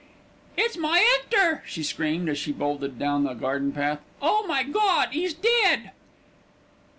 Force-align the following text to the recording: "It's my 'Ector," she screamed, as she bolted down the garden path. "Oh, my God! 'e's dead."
"It's 0.57 0.77
my 0.77 0.99
'Ector," 1.19 1.61
she 1.67 1.83
screamed, 1.83 2.27
as 2.27 2.39
she 2.39 2.51
bolted 2.51 2.97
down 2.97 3.23
the 3.23 3.35
garden 3.35 3.71
path. 3.71 3.99
"Oh, 4.19 4.47
my 4.47 4.63
God! 4.63 5.09
'e's 5.13 5.35
dead." 5.35 5.91